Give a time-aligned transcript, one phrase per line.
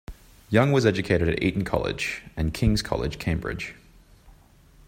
[0.49, 3.75] Young was educated at Eton College and King's College, Cambridge.